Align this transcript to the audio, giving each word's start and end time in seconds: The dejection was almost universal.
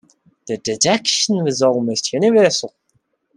The 0.47 0.57
dejection 0.57 1.43
was 1.43 1.61
almost 1.61 2.11
universal. 2.11 2.73